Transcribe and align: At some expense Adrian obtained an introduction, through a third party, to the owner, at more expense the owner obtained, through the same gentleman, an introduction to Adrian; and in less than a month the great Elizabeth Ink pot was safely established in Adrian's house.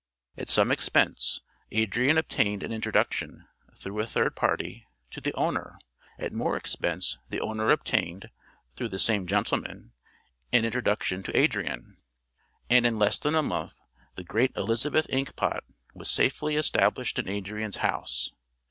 At 0.35 0.49
some 0.49 0.71
expense 0.71 1.41
Adrian 1.69 2.17
obtained 2.17 2.63
an 2.63 2.71
introduction, 2.71 3.47
through 3.77 3.99
a 3.99 4.07
third 4.07 4.35
party, 4.35 4.87
to 5.11 5.21
the 5.21 5.31
owner, 5.35 5.77
at 6.17 6.33
more 6.33 6.57
expense 6.57 7.19
the 7.29 7.39
owner 7.39 7.69
obtained, 7.69 8.31
through 8.75 8.89
the 8.89 8.97
same 8.97 9.27
gentleman, 9.27 9.91
an 10.51 10.65
introduction 10.65 11.21
to 11.21 11.37
Adrian; 11.37 11.97
and 12.67 12.87
in 12.87 12.97
less 12.97 13.19
than 13.19 13.35
a 13.35 13.43
month 13.43 13.79
the 14.15 14.23
great 14.23 14.51
Elizabeth 14.57 15.05
Ink 15.09 15.35
pot 15.35 15.63
was 15.93 16.09
safely 16.09 16.55
established 16.55 17.19
in 17.19 17.29
Adrian's 17.29 17.77
house. 17.77 18.31